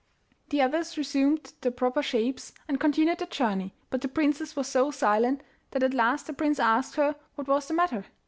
The 0.49 0.63
others 0.63 0.97
resumed 0.97 1.53
their 1.61 1.71
proper 1.71 2.01
shapes 2.01 2.53
and 2.67 2.79
continued 2.79 3.19
their 3.19 3.27
journey, 3.27 3.75
but 3.91 4.01
the 4.01 4.07
princess 4.07 4.55
was 4.55 4.67
so 4.67 4.89
silent 4.89 5.43
that 5.69 5.83
at 5.83 5.93
last 5.93 6.25
the 6.25 6.33
prince 6.33 6.59
asked 6.59 6.95
her 6.95 7.15
what 7.35 7.47
was 7.47 7.67
the 7.67 7.75
matter. 7.75 8.05